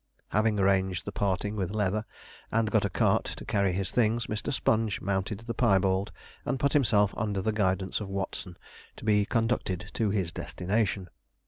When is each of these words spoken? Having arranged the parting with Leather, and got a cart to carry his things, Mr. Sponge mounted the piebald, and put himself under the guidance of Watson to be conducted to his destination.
Having 0.29 0.59
arranged 0.59 1.05
the 1.05 1.11
parting 1.11 1.55
with 1.55 1.69
Leather, 1.75 2.05
and 2.51 2.71
got 2.71 2.83
a 2.85 2.89
cart 2.89 3.23
to 3.25 3.45
carry 3.45 3.71
his 3.71 3.91
things, 3.91 4.25
Mr. 4.25 4.51
Sponge 4.51 4.99
mounted 4.99 5.41
the 5.41 5.53
piebald, 5.53 6.11
and 6.43 6.59
put 6.59 6.73
himself 6.73 7.13
under 7.15 7.39
the 7.39 7.51
guidance 7.53 8.01
of 8.01 8.09
Watson 8.09 8.57
to 8.97 9.05
be 9.05 9.25
conducted 9.25 9.91
to 9.93 10.09
his 10.09 10.31
destination. 10.31 11.07